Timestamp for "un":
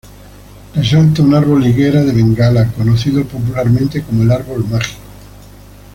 1.21-1.35